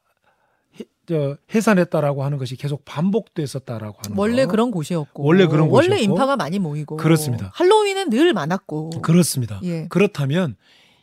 저, 1.07 1.37
해산했다라고 1.55 2.23
하는 2.25 2.39
것이 2.39 2.57
계속 2.57 2.85
반복됐었다라고 2.85 3.99
하는 4.05 4.17
원래 4.17 4.45
거. 4.45 4.51
그런 4.53 4.71
곳이었고 4.71 5.25
원래 5.25 5.47
그런 5.47 5.69
원래 5.69 5.89
곳이었고. 5.89 6.13
인파가 6.13 6.37
많이 6.37 6.59
모이고 6.59 6.97
그렇습니다. 6.97 7.51
할로윈은 7.55 8.11
늘 8.11 8.33
많았고 8.33 8.91
그렇습니다. 9.03 9.61
예. 9.65 9.87
그렇다면 9.89 10.57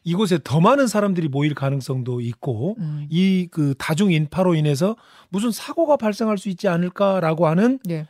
이곳에 0.03 0.39
더 0.41 0.61
많은 0.61 0.87
사람들이 0.87 1.27
모일 1.27 1.53
가능성도 1.53 2.21
있고 2.21 2.77
음. 2.79 3.07
이그 3.09 3.75
다중 3.77 4.13
인파로 4.13 4.55
인해서 4.55 4.95
무슨 5.27 5.51
사고가 5.51 5.97
발생할 5.97 6.37
수 6.37 6.47
있지 6.47 6.69
않을까라고 6.69 7.47
하는 7.47 7.79
예. 7.89 8.07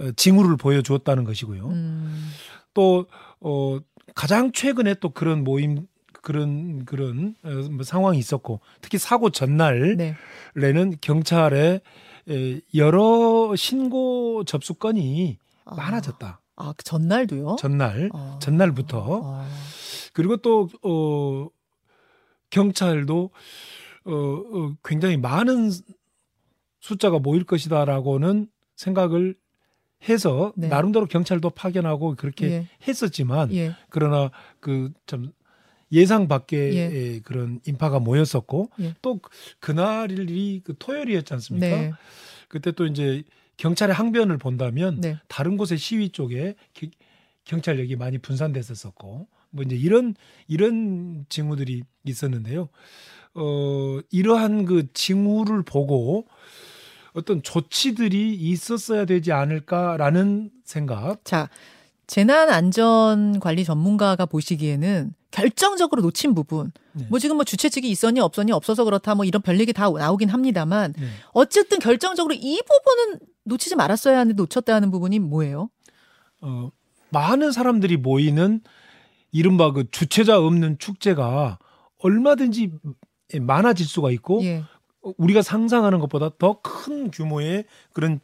어, 0.00 0.10
징후를 0.16 0.56
보여주었다는 0.56 1.24
것이고요. 1.24 1.66
음. 1.66 2.30
또 2.72 3.06
어, 3.40 3.78
가장 4.14 4.52
최근에 4.52 4.94
또 4.94 5.10
그런 5.10 5.44
모임 5.44 5.86
그런 6.22 6.84
그런 6.84 7.34
어, 7.42 7.50
뭐 7.70 7.82
상황이 7.82 8.18
있었고 8.18 8.60
특히 8.80 8.98
사고 8.98 9.30
전날에는 9.30 9.96
네. 9.96 10.16
경찰에 11.00 11.80
에, 12.28 12.60
여러 12.74 13.54
신고 13.56 14.44
접수 14.44 14.74
건이 14.74 15.38
아. 15.64 15.74
많아졌다. 15.74 16.40
아, 16.56 16.74
그 16.76 16.84
전날도요? 16.84 17.56
전날 17.58 18.10
아. 18.12 18.38
전날부터 18.40 19.22
아. 19.24 19.48
그리고 20.12 20.36
또 20.36 20.68
어, 20.82 21.48
경찰도 22.50 23.30
어, 24.04 24.12
어, 24.12 24.74
굉장히 24.84 25.16
많은 25.16 25.70
숫자가 26.80 27.18
모일 27.18 27.44
것이다라고는 27.44 28.48
생각을 28.76 29.36
해서 30.08 30.52
네. 30.56 30.68
나름대로 30.68 31.06
경찰도 31.06 31.50
파견하고 31.50 32.14
그렇게 32.16 32.50
예. 32.50 32.68
했었지만 32.88 33.52
예. 33.52 33.76
그러나 33.90 34.30
그좀 34.60 35.32
예상 35.92 36.28
밖의 36.28 36.76
예. 36.76 37.20
그런 37.24 37.60
인파가 37.66 37.98
모였었고 37.98 38.70
예. 38.80 38.94
또 39.02 39.20
그날이 39.58 40.60
그 40.64 40.74
토요일이었지 40.78 41.34
않습니까? 41.34 41.66
네. 41.66 41.92
그때 42.48 42.72
또 42.72 42.86
이제 42.86 43.22
경찰의 43.56 43.94
항변을 43.94 44.38
본다면 44.38 45.00
네. 45.00 45.18
다른 45.28 45.56
곳의 45.56 45.78
시위 45.78 46.10
쪽에 46.10 46.54
기- 46.74 46.92
경찰력이 47.44 47.96
많이 47.96 48.18
분산됐었었고 48.18 49.26
뭐 49.50 49.64
이제 49.64 49.74
이런 49.76 50.14
이런 50.46 51.26
징후들이 51.28 51.82
있었는데요. 52.04 52.68
어 53.34 53.98
이러한 54.10 54.64
그 54.64 54.86
징후를 54.92 55.62
보고 55.62 56.26
어떤 57.12 57.42
조치들이 57.42 58.34
있었어야 58.34 59.04
되지 59.04 59.32
않을까라는 59.32 60.50
생각. 60.64 61.24
자, 61.24 61.48
재난 62.10 62.50
안전 62.50 63.38
관리 63.38 63.64
전문가가 63.64 64.26
보시기에는 64.26 65.14
결정적으로 65.30 66.02
놓친 66.02 66.34
부분. 66.34 66.72
네. 66.92 67.06
뭐 67.08 67.20
지금 67.20 67.36
뭐 67.36 67.44
주최 67.44 67.68
측이 67.68 67.88
있었니 67.88 68.18
없었니 68.18 68.50
없어서 68.50 68.82
그렇다 68.82 69.14
뭐 69.14 69.24
이런 69.24 69.40
별 69.42 69.60
얘기 69.60 69.72
다 69.72 69.88
나오긴 69.88 70.28
합니다만 70.28 70.92
네. 70.98 71.06
어쨌든 71.32 71.78
결정적으로 71.78 72.34
이 72.34 72.60
부분은 72.66 73.20
놓치지 73.44 73.76
말았어야 73.76 74.18
하는데 74.18 74.34
놓쳤다 74.34 74.74
하는 74.74 74.90
부분이 74.90 75.20
뭐예요? 75.20 75.70
어 76.40 76.72
많은 77.10 77.52
사람들이 77.52 77.96
모이는 77.96 78.60
이른바 79.30 79.70
그 79.72 79.88
주체자 79.88 80.40
없는 80.40 80.80
축제가 80.80 81.60
얼마든지 81.98 82.72
많아질 83.40 83.86
수가 83.86 84.10
있고 84.10 84.42
예. 84.42 84.64
우리가 85.16 85.42
상상하는 85.42 86.00
것보다 86.00 86.30
더 86.40 86.60
큰 86.60 87.12
규모의 87.12 87.66
그런 87.92 88.18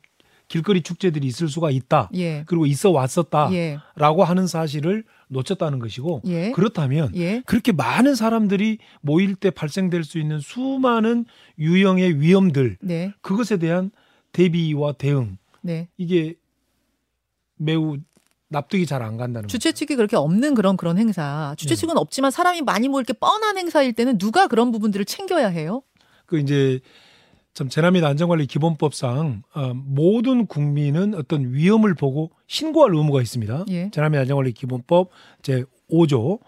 길거리 0.49 0.83
축제들이 0.83 1.27
있을 1.27 1.49
수가 1.49 1.71
있다. 1.71 2.09
예. 2.15 2.45
그리고 2.47 2.67
있어 2.67 2.91
왔었다라고 2.91 3.53
예. 3.55 3.79
하는 4.25 4.47
사실을 4.47 5.05
놓쳤다는 5.29 5.79
것이고 5.81 6.23
예. 6.27 6.53
그렇다면 6.53 7.11
예. 7.17 7.43
그렇게 7.47 7.73
많은 7.73 8.15
사람들이 8.15 8.79
모일 9.01 9.35
때 9.35 9.51
발생될 9.51 10.05
수 10.05 10.19
있는 10.19 10.39
수많은 10.39 11.25
유형의 11.59 12.21
위험들 12.21 12.79
네. 12.81 13.13
그것에 13.23 13.57
대한 13.57 13.91
대비와 14.33 14.93
대응 14.93 15.39
네. 15.63 15.89
이게 15.97 16.35
매우 17.57 17.97
납득이 18.49 18.87
잘 18.87 19.03
안 19.03 19.17
간다는 19.17 19.49
거죠. 19.49 19.59
주최 19.59 19.73
측이 19.73 19.97
그렇게 19.97 20.15
없는 20.15 20.55
그런 20.55 20.77
그런 20.77 20.99
행사. 20.99 21.55
주최 21.59 21.75
네. 21.75 21.81
측은 21.81 21.97
없지만 21.97 22.31
사람이 22.31 22.63
많이 22.63 22.89
모일 22.89 23.05
게 23.05 23.13
뻔한 23.13 23.59
행사일 23.59 23.93
때는 23.93 24.19
누가 24.19 24.47
그런 24.47 24.71
부분들을 24.71 25.05
챙겨야 25.05 25.49
해요? 25.49 25.83
그 26.27 26.39
이제 26.39 26.79
참 27.57 27.71
재난 27.71 27.95
및 27.95 28.05
안전관리 28.05 28.45
기본법상 28.47 29.43
어, 29.55 29.73
모든 29.75 30.45
국민은 30.45 31.15
어떤 31.15 31.55
위험을 31.55 31.95
보고 31.95 32.31
신고할 32.47 32.95
의무가 32.95 33.23
있습니다. 33.23 33.65
예. 33.71 33.91
재난 33.93 34.13
및 34.13 34.19
안전관리 34.19 34.53
기본법 34.53 35.09
제 35.41 35.65
5조 35.91 36.41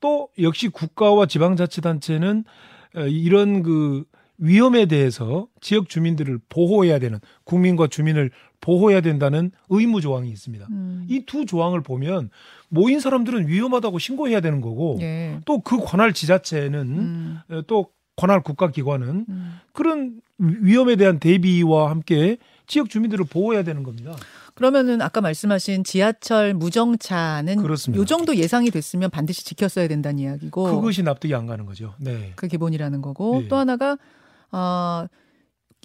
또 0.00 0.30
역시 0.40 0.68
국가와 0.68 1.26
지방자치단체는 1.26 2.44
어, 2.96 3.00
이런 3.00 3.62
그 3.62 4.04
위험에 4.38 4.86
대해서 4.86 5.46
지역 5.60 5.90
주민들을 5.90 6.40
보호해야 6.48 7.00
되는 7.00 7.18
국민과 7.44 7.88
주민을 7.88 8.30
보호해야 8.62 9.02
된다는 9.02 9.50
의무 9.68 10.00
조항이 10.00 10.30
있습니다. 10.30 10.68
음. 10.70 11.04
이두 11.06 11.44
조항을 11.44 11.82
보면 11.82 12.30
모인 12.70 13.00
사람들은 13.00 13.46
위험하다고 13.48 13.98
신고해야 13.98 14.40
되는 14.40 14.62
거고 14.62 14.96
예. 15.02 15.38
또그 15.44 15.84
관할 15.84 16.14
지자체는 16.14 16.80
음. 16.80 17.38
어, 17.50 17.60
또 17.66 17.90
관할 18.16 18.40
국가기관은 18.42 19.26
음. 19.28 19.60
그런 19.74 20.22
위험에 20.38 20.96
대한 20.96 21.18
대비와 21.18 21.90
함께 21.90 22.38
지역 22.66 22.90
주민들을 22.90 23.24
보호해야 23.26 23.62
되는 23.62 23.82
겁니다. 23.82 24.16
그러면은 24.54 25.02
아까 25.02 25.20
말씀하신 25.20 25.84
지하철 25.84 26.54
무정차는 26.54 27.56
그렇습니다. 27.56 28.00
요 28.00 28.06
정도 28.06 28.36
예상이 28.36 28.70
됐으면 28.70 29.10
반드시 29.10 29.44
지켰어야 29.44 29.86
된다는 29.86 30.18
이야기고 30.18 30.64
그것이 30.64 31.02
납득이 31.02 31.34
안 31.34 31.46
가는 31.46 31.66
거죠. 31.66 31.94
네. 31.98 32.32
그 32.36 32.48
기본이라는 32.48 33.02
거고 33.02 33.40
네. 33.42 33.48
또 33.48 33.56
하나가 33.56 33.98
아 34.50 35.08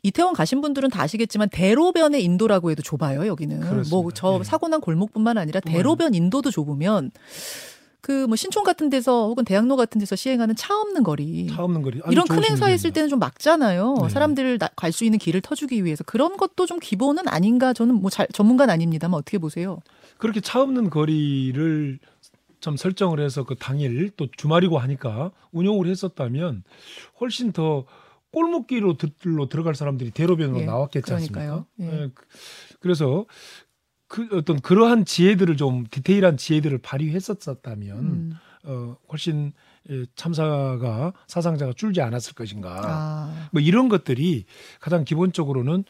이태원 0.03 0.33
가신 0.33 0.61
분들은 0.61 0.89
다 0.89 1.03
아시겠지만 1.03 1.49
대로변의 1.49 2.23
인도라고 2.23 2.71
해도 2.71 2.81
좁아요 2.81 3.27
여기는 3.27 3.59
그렇습니다. 3.59 3.89
뭐저 3.89 4.37
네. 4.39 4.43
사고 4.45 4.69
난 4.69 4.79
골목뿐만 4.79 5.37
아니라 5.37 5.59
네. 5.59 5.73
대로변 5.73 6.13
인도도 6.13 6.49
좁으면 6.49 7.11
그 8.01 8.25
뭐 8.27 8.35
신촌 8.35 8.63
같은 8.63 8.89
데서 8.89 9.27
혹은 9.27 9.45
대학로 9.45 9.75
같은 9.75 9.99
데서 9.99 10.15
시행하는 10.15 10.55
차 10.55 10.75
없는 10.75 11.03
거리 11.03 11.47
차 11.47 11.63
없는 11.63 11.81
거리. 11.83 12.01
이런 12.11 12.25
큰 12.27 12.43
행사 12.43 12.65
했을. 12.67 12.91
때는 12.91 13.09
좀 13.09 13.19
막잖아요. 13.19 13.95
네. 14.01 14.09
사람들 14.09 14.57
갈수 14.75 15.05
있는 15.05 15.19
길을 15.19 15.41
터주기 15.41 15.85
위해서 15.85 16.03
그런 16.03 16.35
것도 16.37 16.65
좀 16.65 16.79
기본은 16.79 17.27
아닌가 17.27 17.73
저는 17.73 17.95
뭐 17.95 18.09
잘, 18.09 18.27
전문가는 18.33 18.73
아닙니다만 18.73 19.17
어떻게 19.19 19.37
보세요? 19.37 19.79
그렇게 20.17 20.41
차 20.41 20.61
없는 20.61 20.89
거리를 20.89 21.99
좀 22.59 22.75
설정을 22.77 23.19
해서 23.19 23.43
그 23.43 23.55
당일 23.55 24.09
또 24.17 24.27
주말이고 24.35 24.77
하니까 24.79 25.31
운영을 25.51 25.87
했었다면 25.87 26.63
훨씬 27.19 27.51
더 27.51 27.85
골목길로 28.33 28.97
들로 28.97 29.47
들어갈 29.49 29.75
사람들이 29.75 30.11
대로변으로 30.11 30.61
예, 30.61 30.65
나왔겠지. 30.65 31.13
않습니까? 31.13 31.65
예. 31.81 31.85
예, 31.85 32.09
그- 32.13 32.25
그래서 32.79 33.25
그 34.11 34.27
어떤 34.33 34.59
그러한 34.59 35.05
지혜들을 35.05 35.55
좀 35.55 35.85
디테일한 35.89 36.35
지혜들을 36.35 36.79
발휘했었다면 36.79 37.97
음. 37.97 38.33
어, 38.65 38.97
훨씬 39.09 39.53
예, 39.89 40.03
참사가 40.15 41.13
사상자가 41.27 41.71
줄지 41.71 42.01
않았을 42.01 42.33
것인가. 42.33 42.81
아, 42.83 43.49
뭐 43.53 43.61
이런 43.61 43.87
것들이 43.87 44.43
가장 44.81 45.05
기본적으로는 45.05 45.85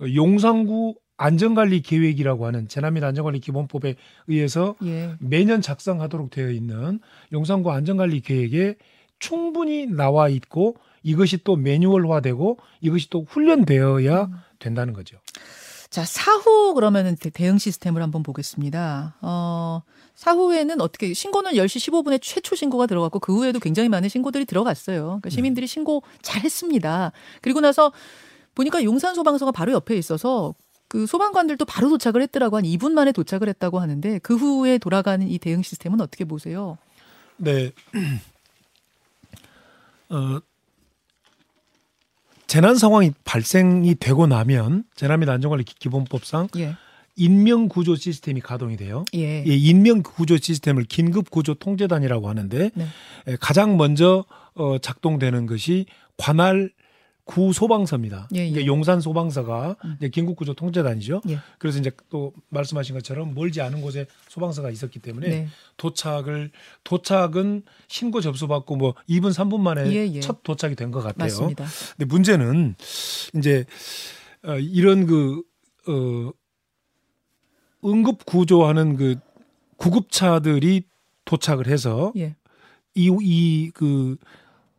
어, 0.00 0.04
용산구 0.14 0.96
안전관리 1.16 1.80
계획이라고 1.80 2.44
하는 2.44 2.68
재난및 2.68 3.02
안전관리 3.02 3.40
기본법에 3.40 3.96
의해서 4.26 4.76
예. 4.84 5.14
매년 5.18 5.62
작성하도록 5.62 6.28
되어 6.28 6.50
있는 6.50 7.00
용산구 7.32 7.72
안전관리 7.72 8.20
계획의 8.20 8.76
충분히 9.18 9.86
나와 9.86 10.28
있고 10.28 10.76
이것이 11.02 11.38
또 11.42 11.56
매뉴얼화되고 11.56 12.58
이것이 12.82 13.08
또 13.08 13.24
훈련되어야 13.26 14.24
음. 14.24 14.34
된다는 14.58 14.92
거죠. 14.92 15.16
자, 15.92 16.06
사후 16.06 16.72
그러면은 16.72 17.16
대- 17.16 17.28
대응 17.28 17.58
시스템을 17.58 18.00
한번 18.02 18.22
보겠습니다. 18.22 19.14
어, 19.20 19.82
사후에는 20.14 20.80
어떻게 20.80 21.12
신고는 21.12 21.52
10시 21.52 21.90
15분에 21.90 22.18
최초 22.22 22.56
신고가 22.56 22.86
들어갔고 22.86 23.20
그 23.20 23.34
후에도 23.36 23.60
굉장히 23.60 23.90
많은 23.90 24.08
신고들이 24.08 24.46
들어갔어요. 24.46 25.02
그러니까 25.04 25.28
시민들이 25.28 25.66
신고 25.66 26.02
잘 26.22 26.40
했습니다. 26.42 27.12
그리고 27.42 27.60
나서 27.60 27.92
보니까 28.54 28.82
용산 28.84 29.14
소방서가 29.14 29.52
바로 29.52 29.72
옆에 29.72 29.94
있어서 29.98 30.54
그 30.88 31.06
소방관들도 31.06 31.62
바로 31.66 31.90
도착을 31.90 32.22
했더라고 32.22 32.56
한 32.56 32.64
2분 32.64 32.92
만에 32.92 33.12
도착을 33.12 33.50
했다고 33.50 33.78
하는데 33.78 34.18
그 34.20 34.34
후에 34.34 34.78
돌아가는 34.78 35.28
이 35.28 35.38
대응 35.38 35.60
시스템은 35.60 36.00
어떻게 36.00 36.24
보세요? 36.24 36.78
네. 37.36 37.70
어, 40.08 40.38
재난 42.52 42.76
상황이 42.76 43.12
발생이 43.24 43.94
되고 43.94 44.26
나면 44.26 44.84
재난 44.94 45.20
및 45.20 45.28
안전관리 45.30 45.64
기- 45.64 45.74
기본법상 45.78 46.48
예. 46.58 46.74
인명 47.16 47.66
구조 47.66 47.96
시스템이 47.96 48.42
가동이 48.42 48.76
돼요. 48.76 49.06
예. 49.14 49.42
이 49.42 49.70
인명 49.70 50.02
구조 50.02 50.36
시스템을 50.36 50.84
긴급 50.84 51.30
구조 51.30 51.54
통제단이라고 51.54 52.28
하는데 52.28 52.70
네. 52.74 52.86
에, 53.26 53.36
가장 53.40 53.78
먼저 53.78 54.26
어, 54.54 54.76
작동되는 54.76 55.46
것이 55.46 55.86
관할 56.18 56.70
구 57.24 57.52
소방서입니다. 57.52 58.28
예, 58.34 58.40
예. 58.40 58.46
이게 58.48 58.66
용산 58.66 59.00
소방서가 59.00 59.76
음. 59.84 59.94
이제 59.98 60.08
긴급 60.08 60.34
구조 60.36 60.54
통제단이죠. 60.54 61.20
예. 61.28 61.38
그래서 61.58 61.78
이제 61.78 61.90
또 62.08 62.32
말씀하신 62.48 62.96
것처럼 62.96 63.32
멀지 63.34 63.60
않은 63.60 63.80
곳에 63.80 64.06
소방서가 64.28 64.70
있었기 64.70 64.98
때문에 64.98 65.28
네. 65.28 65.48
도착을 65.76 66.50
도착은 66.82 67.62
신고 67.86 68.20
접수받고 68.20 68.74
뭐 68.76 68.94
2분 69.08 69.32
3분 69.32 69.60
만에 69.60 69.88
예, 69.92 70.12
예. 70.12 70.20
첫 70.20 70.42
도착이 70.42 70.74
된 70.74 70.90
것 70.90 71.00
같아요. 71.00 71.24
맞습니다. 71.26 71.64
근데 71.96 72.04
문제는 72.06 72.74
이제 73.36 73.64
어, 74.44 74.56
이런 74.58 75.06
그 75.06 75.42
어, 75.88 76.32
응급 77.84 78.24
구조하는 78.26 78.96
그 78.96 79.16
구급차들이 79.76 80.82
도착을 81.24 81.68
해서 81.68 82.12
예. 82.16 82.34
이이그 82.94 84.16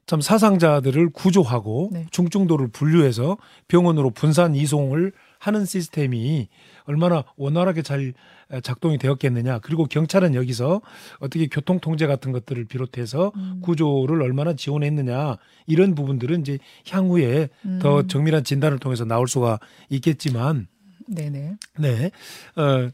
참 0.05 0.19
사상자들을 0.21 1.11
구조하고 1.11 1.89
네. 1.93 2.05
중증도를 2.11 2.67
분류해서 2.69 3.37
병원으로 3.67 4.09
분산 4.09 4.55
이송을 4.55 5.13
하는 5.39 5.65
시스템이 5.65 6.49
얼마나 6.85 7.23
원활하게 7.37 7.81
잘 7.81 8.13
작동이 8.61 8.97
되었겠느냐. 8.97 9.59
그리고 9.59 9.85
경찰은 9.85 10.35
여기서 10.35 10.81
어떻게 11.19 11.47
교통 11.47 11.79
통제 11.79 12.05
같은 12.07 12.31
것들을 12.31 12.65
비롯해서 12.65 13.31
음. 13.35 13.59
구조를 13.61 14.21
얼마나 14.21 14.53
지원했느냐 14.53 15.37
이런 15.65 15.95
부분들은 15.95 16.41
이제 16.41 16.59
향후에 16.87 17.49
더 17.81 18.01
음. 18.01 18.07
정밀한 18.07 18.43
진단을 18.43 18.79
통해서 18.79 19.05
나올 19.05 19.27
수가 19.27 19.59
있겠지만 19.89 20.67
네네. 21.07 21.55
네. 21.79 22.11
어, 22.55 22.89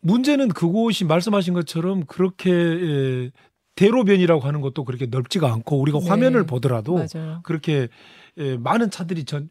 문제는 0.00 0.48
그곳이 0.48 1.04
말씀하신 1.04 1.54
것처럼 1.54 2.04
그렇게 2.06 2.50
에, 2.50 3.30
대로변이라고 3.76 4.40
하는 4.42 4.60
것도 4.60 4.84
그렇게 4.84 5.06
넓지가 5.06 5.52
않고 5.52 5.78
우리가 5.80 6.00
네. 6.00 6.08
화면을 6.08 6.44
보더라도 6.46 6.94
맞아요. 7.14 7.40
그렇게 7.44 7.88
에, 8.38 8.56
많은 8.58 8.90
차들이 8.90 9.24
전, 9.24 9.48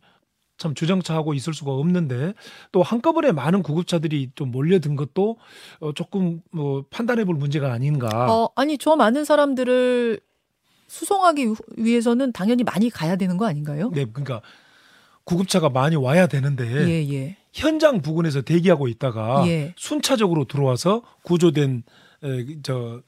참 0.58 0.74
주정차하고 0.74 1.34
있을 1.34 1.54
수가 1.54 1.72
없는데 1.72 2.34
또 2.72 2.84
한꺼번에 2.84 3.32
많은 3.32 3.64
구급차들이 3.64 4.32
좀 4.36 4.52
몰려든 4.52 4.96
것도 4.96 5.38
어, 5.80 5.94
조금 5.94 6.42
뭐 6.52 6.84
판단해 6.90 7.26
볼 7.26 7.36
문제가 7.36 7.72
아닌가. 7.72 8.08
어, 8.32 8.50
아니 8.56 8.78
저 8.78 8.96
많은 8.96 9.26
사람들을 9.26 10.20
수송하기 10.88 11.46
위- 11.48 11.54
위해서는 11.78 12.32
당연히 12.34 12.64
많이 12.64 12.90
가야 12.90 13.16
되는 13.16 13.38
거 13.38 13.46
아닌가요? 13.48 13.90
네, 13.94 14.06
그러니까 14.06 14.42
구급차가 15.24 15.70
많이 15.70 15.96
와야 15.96 16.26
되는데 16.28 16.66
예, 16.88 17.14
예. 17.14 17.38
현장 17.54 18.02
부근에서 18.02 18.42
대기하고 18.42 18.88
있다가 18.88 19.46
예. 19.48 19.74
순차적으로 19.78 20.46
들어와서 20.46 21.04
구조된 21.24 21.84
에, 22.24 22.46
저 22.64 23.02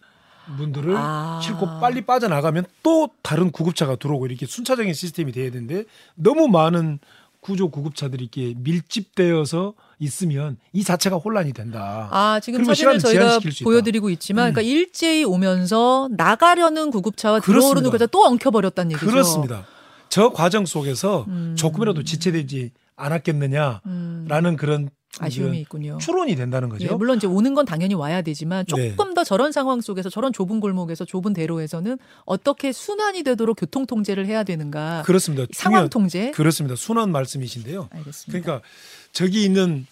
분들을 0.58 0.94
아. 0.98 1.40
싣고 1.44 1.80
빨리 1.80 2.02
빠져나가면 2.02 2.66
또 2.84 3.10
다른 3.22 3.52
구급차가 3.52 3.96
들어오고 3.96 4.28
이렇게 4.28 4.46
순차적인 4.46 4.94
시스템이 4.94 5.32
돼야 5.32 5.52
되는데 5.52 5.86
너무 6.16 6.48
많은 6.48 7.00
구조 7.42 7.70
구급차들이 7.70 8.24
이렇게 8.24 8.54
밀집되어서 8.58 9.74
있으면 10.00 10.58
이 10.74 10.84
자체가 10.84 11.18
혼란이 11.18 11.54
된다. 11.54 12.08
아, 12.12 12.40
지금 12.40 12.64
사진을 12.64 13.00
저희가. 13.00 13.40
보여드리고 13.64 14.12
있지만, 14.12 14.50
음. 14.50 14.54
그러니까 14.54 14.62
일제히 14.62 15.24
오면서 15.24 16.08
나가려는 16.12 16.92
구급차와. 16.92 17.40
들어오는 17.40 17.82
구급차 17.84 18.06
또 18.06 18.26
엉켜버렸다는 18.26 18.92
얘기죠. 18.92 19.10
그렇습니다. 19.10 19.66
저 20.10 20.30
과정 20.30 20.66
속에서 20.68 21.26
음. 21.30 21.56
조금이라도 21.58 22.04
지체되지 22.04 22.72
않았겠느냐라는 22.96 23.82
음, 23.88 24.56
그런 24.58 24.90
아쉬움이 25.20 25.52
그 25.58 25.62
있군요. 25.62 25.98
추론이 26.00 26.36
된다는 26.36 26.70
거죠. 26.70 26.86
예, 26.86 26.90
물론 26.96 27.18
이제 27.18 27.28
오는 27.28 27.54
건 27.54 27.66
당연히 27.66 27.94
와야 27.96 28.22
되지만 28.22 28.66
네. 28.76 28.92
조금 28.96 29.14
더 29.14 29.24
저런 29.24 29.52
상황 29.52 29.82
속에서 29.82 30.10
저런 30.10 30.32
좁은 30.32 30.60
골목에서 30.60 31.04
좁은 31.06 31.34
대로에서는 31.34 31.98
어떻게 32.26 32.72
순환이 32.72 33.24
되도록 33.24 33.58
교통 33.60 33.86
통제를 33.86 34.26
해야 34.26 34.44
되는가? 34.44 35.04
그렇습니다. 35.06 35.46
상황 35.54 35.82
중요한- 35.84 35.90
통제. 35.90 36.32
그렇습니다. 36.32 36.76
순환 36.76 37.12
말씀이신데요. 37.12 37.90
알겠습니다. 37.92 38.42
그러니까 38.42 38.66
저기 39.12 39.44
있는 39.44 39.86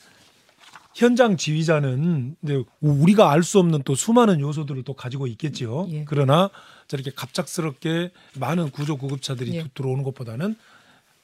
현장 0.96 1.38
지휘자는 1.38 2.36
우리가 2.82 3.32
알 3.32 3.44
수 3.44 3.60
없는 3.60 3.84
또 3.84 3.96
수많은 3.96 4.40
요소들을 4.40 4.84
또 4.84 4.94
가지고 4.94 5.28
있겠지요. 5.28 5.88
예. 5.92 6.06
그러나 6.08 6.50
저렇게 6.88 7.12
갑작스럽게 7.16 8.12
많은 8.36 8.72
구조 8.72 8.98
구급차들이 8.98 9.56
예. 9.56 9.64
또 9.64 9.68
들어오는 9.76 10.04
것보다는 10.04 10.56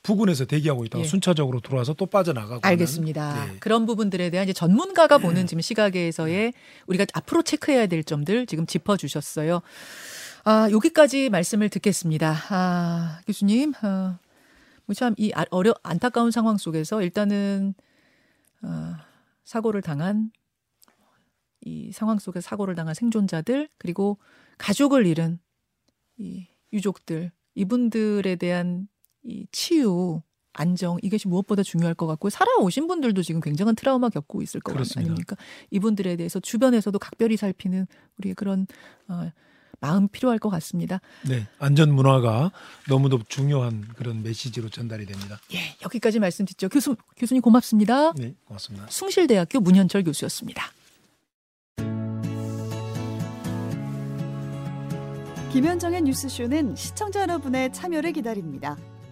부근에서 0.06 0.46
대기하고 0.46 0.86
있다가 0.86 1.04
예. 1.04 1.08
순차적으로 1.08 1.62
들어와서 1.62 1.94
또 1.94 2.06
빠져나가고 2.06 2.60
알겠습니다. 2.62 3.46
네. 3.48 3.58
그런 3.60 3.88
부분들에 3.88 4.30
대한 4.30 4.46
이제 4.46 4.54
전문가가 4.54 5.18
보는 5.18 5.48
지금 5.48 5.62
시각에서의 5.62 6.54
우리가 6.86 7.08
앞으로 7.14 7.42
체크해야 7.42 7.88
될 7.88 8.04
점들 8.04 8.46
지금 8.46 8.68
짚어 8.68 8.98
주셨어요. 8.98 9.64
아 10.44 10.70
여기까지 10.70 11.30
말씀을 11.30 11.70
듣겠습니다. 11.70 12.36
아 12.50 13.20
교수님, 13.26 13.74
아, 13.82 14.20
뭐참이 14.86 15.34
어려 15.50 15.74
안타까운 15.82 16.30
상황 16.30 16.58
속에서 16.58 17.02
일단은 17.02 17.74
아, 18.62 19.08
사고를 19.44 19.82
당한 19.82 20.30
이 21.62 21.92
상황 21.92 22.20
속에 22.20 22.42
사고를 22.42 22.76
당한 22.76 22.94
생존자들 22.94 23.70
그리고 23.80 24.20
가족을 24.60 25.08
잃은 25.08 25.40
이 26.18 26.46
유족들 26.72 27.32
이분들에 27.56 28.36
대한 28.36 28.88
이 29.26 29.46
치유 29.52 30.22
안정 30.54 30.98
이것이 31.02 31.28
무엇보다 31.28 31.64
중요할 31.64 31.94
것 31.96 32.08
같고 32.08 32.30
살아오신 32.30 32.88
분들도 32.88 33.22
지금 33.24 33.42
굉장한 33.42 33.76
트라우마 33.76 34.10
겪고 34.10 34.42
있을 34.42 34.62
것 34.62 34.72
그렇습니다. 34.72 35.12
아닙니까? 35.12 35.36
이분들에 35.72 36.16
대해서 36.16 36.40
주변에서도 36.40 36.98
각별히 36.98 37.36
살피는 37.36 37.88
우리의 38.18 38.36
그런 38.36 38.66
어, 39.10 39.30
마음 39.82 40.08
필요할 40.08 40.40
것 40.40 40.50
같습니다. 40.50 41.02
네. 41.28 41.48
안전 41.60 41.94
문화가 41.94 42.52
너무도 42.88 43.20
중요한 43.28 43.86
그런 43.96 44.24
메시지로 44.24 44.70
전달이 44.70 45.06
됩니다. 45.06 45.40
예, 45.54 45.60
여기까지 45.84 46.20
말씀 46.20 46.46
듣죠. 46.46 46.70
교수 46.70 46.96
교수님 47.18 47.42
고맙습니다. 47.42 48.14
네, 48.14 48.36
고맙습니다. 48.46 48.88
숭실대학교 48.90 49.60
문현철 49.60 50.04
교수였습니다. 50.06 50.72
김현정의 55.52 56.02
뉴스쇼는 56.02 56.76
시청자 56.76 57.22
여러분의 57.22 57.72
참여를 57.72 58.14
기다립니다. 58.14 58.78